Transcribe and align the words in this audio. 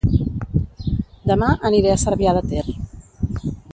Dema 1.31 1.49
aniré 1.71 1.93
a 1.97 1.99
Cervià 2.05 2.33
de 2.39 2.43
Ter 2.55 2.65